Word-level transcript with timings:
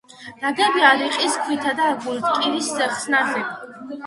ნაგებია 0.45 0.87
რიყის 1.01 1.35
ქვითა 1.43 1.75
და 1.81 1.91
აგურით, 1.91 2.27
კირის 2.39 2.71
ხსნარზე. 2.97 3.47